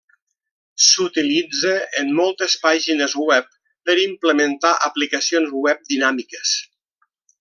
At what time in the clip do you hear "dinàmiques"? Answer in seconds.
5.95-6.57